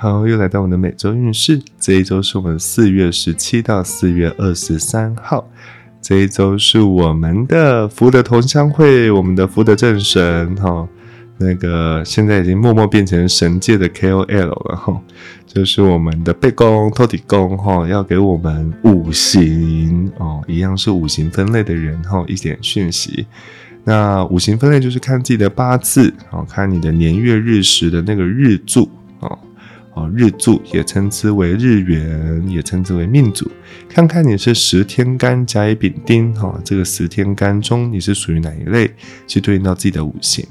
[0.00, 1.60] 好，又来到我们的每周运势。
[1.80, 5.50] 这一周是我们四月十七到四月二十三号。
[6.00, 10.88] 这一周是我们的福德同乡会，我们的福德正神哈，
[11.38, 15.02] 那个现在已经默默变成神界的 KOL 了哈，
[15.44, 23.26] 就是我们的背公托底公哈，要给我们五行哦，一样是五行分类的人哈，一点讯息。
[23.82, 28.88] 那五行分类就是看自己的八字，哦，看你的年月日时的那个日柱，
[29.98, 33.50] 哦，日柱也称之为日元，也称之为命主，
[33.88, 38.88] 看看你是十天干甲乙丙丁，哈，这个十天干中你是属于哪一类，
[39.26, 40.46] 去对应到自己的五行。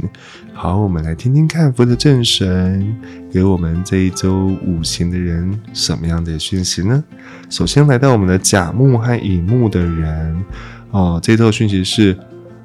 [0.53, 2.93] 好，我们来听听看福德正神
[3.31, 7.02] 给我们这一周五行的人什么样的讯息呢？
[7.49, 10.43] 首先来到我们的甲木和乙木的人，
[10.91, 12.17] 哦，这周讯息是。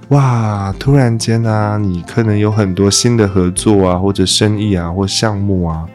[0.08, 0.74] 哇！
[0.78, 5.86] 突然间啊，你可能有很多新的合作啊，或者生意啊，或项目啊，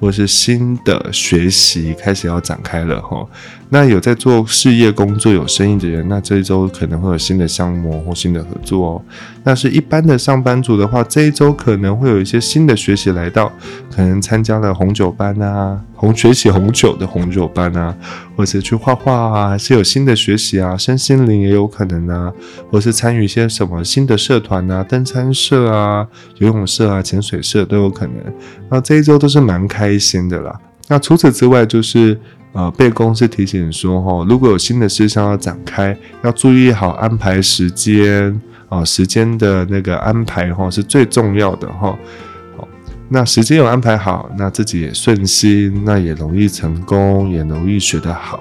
[0.00, 3.26] 或是新的学习开始要展开了哈。
[3.74, 9.02] 那有在做事业工作、有生意的人，那这一周可能会有新的项目或新的合作哦。
[9.42, 13.50] 那是一般的上班族的话，这一周可能会有一些新的学习来到，
[13.92, 17.92] 可能参加了红酒班啊，红学习红酒的红酒班啊，
[18.36, 22.32] 或者去画画啊，还是有新的学习啊，身心灵也有可能啊，
[22.70, 28.14] 或是参与一些什么新的社团啊，登山社啊、游泳社啊、潜水社都有可能。
[28.70, 30.60] 那这一周都是蛮开心的啦。
[30.86, 32.20] 那除此之外，就是。
[32.54, 41.98] 呃，被公司提醒说，哈，如果有新的事项要展开，要注意好安排时间啊，时间的那个安排哈是最重要的哈。
[42.56, 42.68] 好，
[43.08, 48.38] 那时间有安排好，那自己也顺心，那也容易成功，也容易学得好。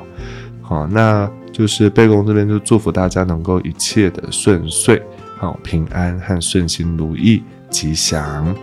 [0.61, 5.01] 好，那就是被公这边就祝福大家能够一切的顺遂，
[5.39, 7.41] 好，平安和顺心如意，
[7.71, 8.55] 吉祥。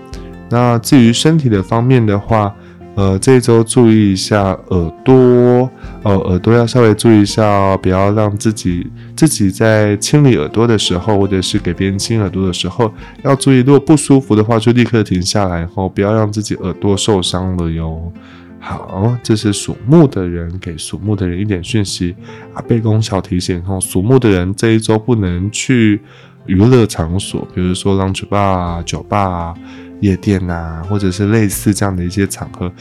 [0.48, 2.55] 那至于身体的方面的话，
[2.97, 5.71] 呃，这周注意一下耳朵
[6.03, 8.87] 呃，耳朵要稍微注意一下哦，不要让自己
[9.17, 12.93] 自己在清理耳朵的时候，或者是给别人清耳朵的时候，
[13.23, 18.12] 要注意，如果不舒服的话，就立刻停下来后，不要让自己耳朵受伤了哟。
[18.59, 22.15] 好，这是属木的人给属木的人一点讯息
[22.53, 26.00] 啊，背公小提醒哦，属木的人这一周不能去
[26.45, 29.55] 娱乐场所，比如说 lunch bar、酒吧啊。
[30.00, 32.72] 夜店呐，或者是类似这样的一些场合，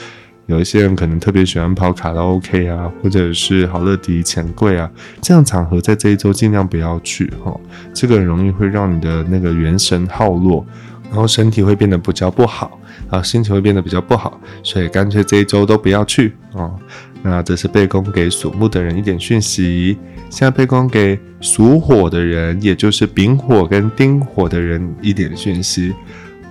[0.48, 4.90] 有一些人可能特别喜欢跑卡拉 OK 啊，或者是好乐迪、钱柜啊，
[5.22, 7.56] 这样场合在这一周尽量不要去哈，
[7.94, 10.66] 这个容易会让你的那个元神耗落，
[11.10, 16.74] 然后身体会变得比较不好啊，心情会变得比较不好，所以干脆这一周都不要去哦。
[17.22, 19.98] 那这是背公给属木的人一点讯息，
[20.30, 25.94] 现在背公给属火的人，也就是丙火跟丁火的人一点讯息。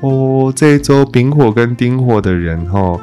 [0.00, 2.98] 哦，这一周丙火跟丁火的人哈，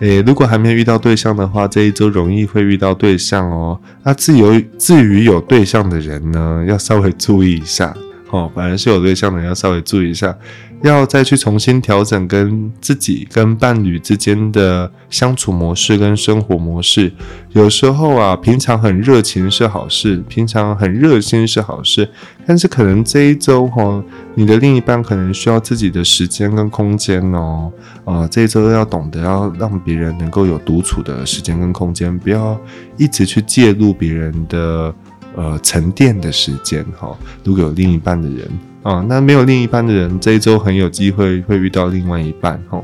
[0.00, 3.78] 诶，如果还没有遇到对象的话，这一周容易会遇到对象哦。
[4.02, 7.94] 那至于至于有对象的人呢，要稍微注意一下。
[8.32, 10.34] 哦，反而是有对象的要稍微注意一下，
[10.82, 17.12] 要再去重新调整跟自己跟伴侣之间的相处模式跟生活模式。
[17.50, 22.08] 有时候啊，平常很热情是好事，平常很热心是好事，
[22.46, 24.02] 但是可能这一周哈，
[24.34, 27.70] 你的另一半可能需要自己的时间跟空间哦。
[28.06, 32.58] 啊，这一周要懂得要让别人能够有独处的时间跟空间，不要
[32.96, 34.94] 一直去介入别人的。
[35.34, 38.46] 呃，沉淀的时间哈，如果有另一半的人
[38.82, 42.82] 啊，那没有另一半的人，这一周很有机会会遇到另外一半哈，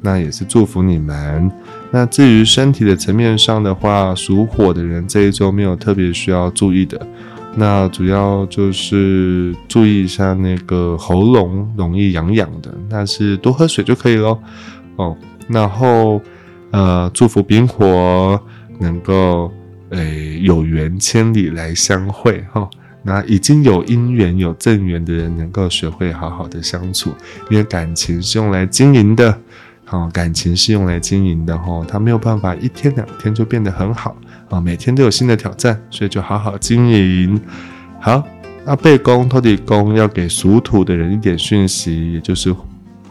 [0.00, 1.50] 那也是祝福你们。
[1.90, 7.04] 那至于身体的层面上的话，属火的人这一周没有特别需要注意的，
[7.56, 14.40] 那主要就是注意一下那个喉咙容易痒痒的，那是多喝水就可以咯。
[14.94, 15.16] 哦，
[15.48, 16.22] 然后
[16.70, 18.40] 呃，祝福丙火
[18.78, 19.50] 能够。
[19.90, 22.68] 诶，有缘千里来相会哈。
[23.02, 27.14] 那已经有姻缘、有正缘的人，能够学会好好的相处，
[27.50, 29.38] 因为感情是用来经营的，
[29.86, 31.82] 好，感情是用来经营的哈。
[31.88, 34.14] 他没有办法一天两天就变得很好
[34.50, 37.40] 啊，每天都有新的挑战，所以就好好经营。
[38.00, 38.22] 好，
[38.66, 42.54] 那背公、托底公要给属土的人一点讯息，也就是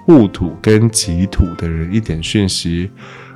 [0.07, 2.91] 戊土跟己土的人一点讯息。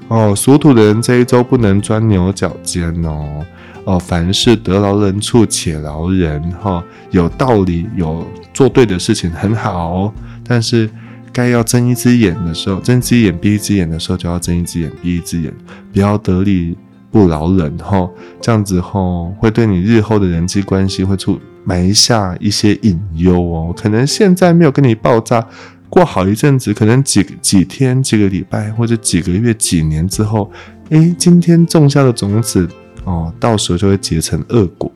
[0.09, 3.45] 哦，属土的人这一周不能钻牛角尖哦。
[3.85, 10.13] 哦，凡事得饶人处且饶人哈，有道理，有做对的事情很好。
[10.47, 10.89] 但是
[11.33, 15.53] 该要睁一只眼的时候，睁一只眼闭一只眼的时候，就要睁一只眼闭一只眼，
[15.91, 16.77] 不要得理
[17.11, 18.07] 不饶人哈。
[18.39, 23.73] 这样子后会对你日后的人际关系会出埋下一些隐忧哦。
[23.75, 25.45] 可能现在没有跟你爆炸。
[25.93, 30.51] 过好一阵子，可能几几天、几个礼拜或者几个月、几年之后，
[30.89, 32.67] 诶，今天种下的种子
[33.03, 34.91] 哦，到时候就会结成恶果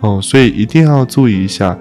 [0.00, 1.78] 哦，所以一定要注意一下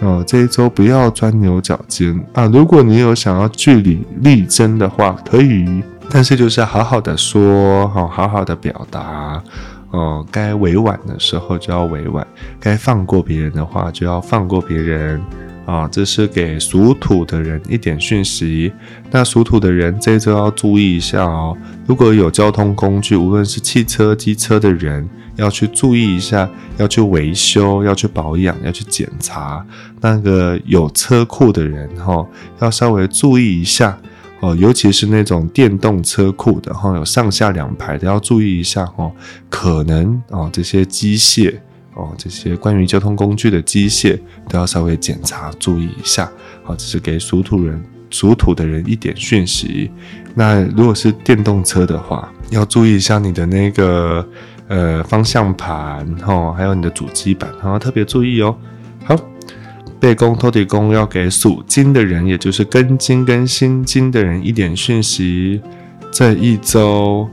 [0.00, 2.46] 哦，这一周不要钻牛角尖啊。
[2.46, 9.42] 如果你有想要据理力争的话，可以，但是就是好好的说，好好好的表达。
[9.90, 12.24] 哦，该委婉的时候就要委婉，
[12.60, 15.20] 该放过别人的话就要放过别人
[15.64, 15.88] 啊！
[15.88, 18.72] 这是给属土的人一点讯息。
[19.10, 21.56] 那属土的人这周要注意一下哦，
[21.86, 26.48] 如果有交通工具，无论是汽车、机车的人，要去注意一下，
[26.78, 29.64] 要去维修、要去保养、要去检查。
[30.00, 32.26] 那个有车库的人哈，
[32.60, 33.98] 要稍微注意一下。
[34.40, 39.12] 哦，尤其是那种电动车库的哈，有上下两排的，要注意一下哦。
[39.48, 41.54] 可能哦，这些机械
[41.94, 44.18] 哦，这些关于交通工具的机械
[44.48, 46.30] 都要稍微检查，注意一下。
[46.62, 49.90] 好，这是给属土人、属土的人一点讯息。
[50.34, 54.26] 那如果是电动车的话，要注意一下你的那个
[54.68, 58.56] 呃方向盘哈，还有你的主机板，哈，特别注意哦。
[59.04, 59.16] 好。
[60.00, 65.62] 背公、托底公要给属金的人，也就是根金跟心金的人一点讯息。
[66.10, 67.30] 这一周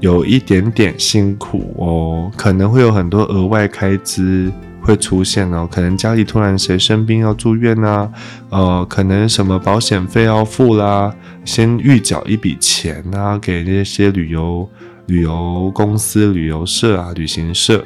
[0.00, 4.52] 有一点点辛苦哦，可能会有很多额外开支
[4.82, 5.68] 会出现哦。
[5.70, 8.10] 可能家里突然谁生病要住院啊，
[8.50, 11.14] 呃，可能什么保险费要付啦，
[11.44, 14.68] 先预缴一笔钱啊，给那些旅游
[15.06, 17.84] 旅游公司、旅游社啊、旅行社。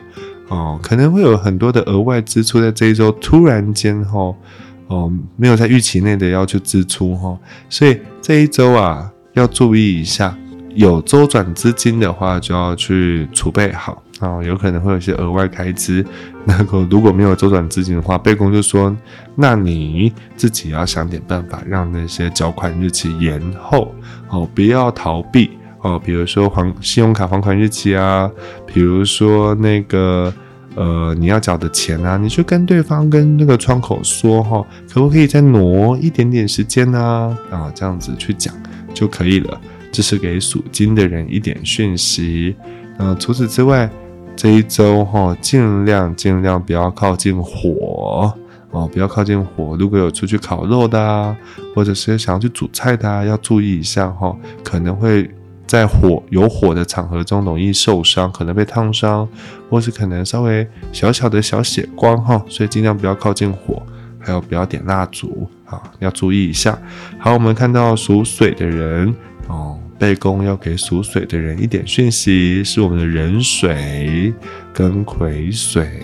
[0.49, 4.35] 哦，可能会有很多的额外支出在这一周，突然间哈，
[4.89, 10.37] 哦，没有在预期内的要去支出哈，所以这一周啊要注意一下，
[10.75, 16.05] 有周转资金的话就要去储备好啊，有可能会有些额外开支。
[16.45, 18.95] 那个如果没有周转资金的话，备公就说，
[19.35, 23.95] 那你自己要想点办法，让那些缴款日期延后
[24.29, 25.51] 哦，不要逃避。
[25.83, 28.31] 哦，比如说还信用卡还款日期啊，
[28.67, 30.31] 比如说那个
[30.75, 34.63] 呃你要缴的钱啊，你去跟对方跟那个窗口说哈，
[34.93, 37.37] 可不可以再挪一点点时间呢？
[37.51, 38.55] 啊，这样子去讲
[38.93, 39.61] 就可以了。
[39.91, 42.55] 这是给属金的人一点讯息。
[42.99, 43.91] 嗯，除此之外，
[44.37, 48.35] 这一周哈，尽量尽量不要靠近火
[48.71, 49.77] 哦，不要靠近火。
[49.79, 51.37] 如果有出去烤肉的啊，
[51.75, 55.31] 或者是想要去煮菜的啊，要注意一下哈，可能会。
[55.67, 59.29] 在火有火的场合中，容易受伤，可能被烫伤，
[59.71, 63.81] 或是可能稍微小小的小血光哈，所以尽量不要靠近火，
[64.19, 66.77] 还有不要点蜡烛啊，要注意一下。
[67.21, 69.15] 好，我们看到属水的人
[69.47, 74.33] 哦，背公要给属水的人一点讯息，是我们的人水
[74.73, 76.03] 跟癸水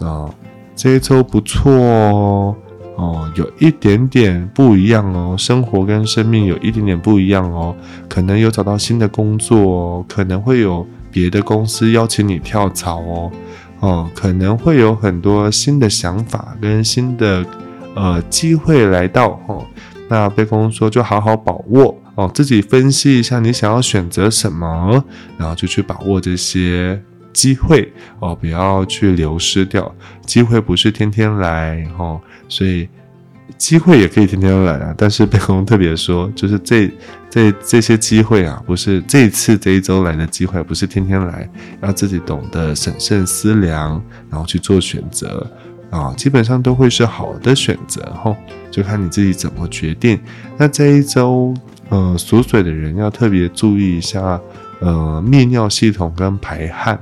[0.00, 0.32] 啊，
[0.76, 2.56] 这一周不错哦。
[2.94, 7.74] 哦，有一点点不一样哦，生活跟生命有一点点不一样哦，
[8.06, 13.32] 可能有找到新的工作哦，可能会有别的公司邀请你跳槽哦，
[13.80, 17.44] 哦，可能会有很多新的想法跟新的
[17.94, 19.64] 呃机会来到哦。
[20.08, 25.04] 那被公说就好好把握哦，自己分析一下你想要选择什么，
[25.38, 27.02] 然后就去把握这些。
[27.32, 29.90] 机会哦，不要去流失掉。
[30.26, 32.86] 机会不是天天来哦，所以
[33.56, 34.94] 机会也可以天天来啊。
[34.98, 36.92] 但是贝公特别说，就是这
[37.30, 41.48] 这这些机会啊，不是这一次这一周来的机会，不是天天来，
[41.80, 43.92] 要自己懂得审慎思量，
[44.28, 45.50] 然后去做选择
[45.88, 46.12] 啊。
[46.14, 48.36] 基本上都会是好的选择哈，
[48.70, 50.20] 就看你自己怎么决定。
[50.58, 51.54] 那这一周，
[51.92, 54.40] 呃，属水的人要特别注意一下，
[54.80, 56.98] 呃，泌尿系统跟排汗。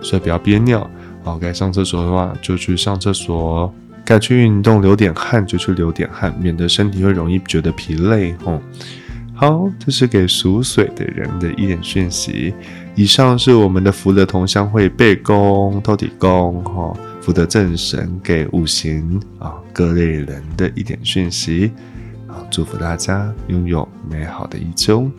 [0.00, 0.90] 所以不要憋尿
[1.22, 3.72] 哦，该上厕所的话就去上厕所，
[4.06, 8.58] 该去运动流点汗就去流点汗，免得身体会容易觉得疲累哦。
[9.34, 12.54] 好，这是给属水的人的一点讯息。
[12.94, 21.70] 以上是我们的福德同乡会背公、透底公、哈福德正神给五行啊各类人的一点讯息。
[22.52, 25.10] 祝福大家拥有美好的一周。